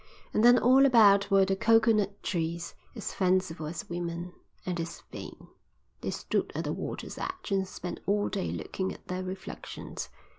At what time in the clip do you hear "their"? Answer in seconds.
9.09-9.21